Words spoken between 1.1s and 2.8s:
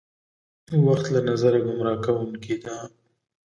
له نظره ګمراه کوونکې ده.